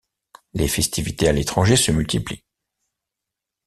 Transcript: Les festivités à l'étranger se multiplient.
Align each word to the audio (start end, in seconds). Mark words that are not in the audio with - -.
Les 0.55 0.67
festivités 0.67 1.27
à 1.27 1.31
l'étranger 1.31 1.75
se 1.75 1.91
multiplient. 1.91 2.43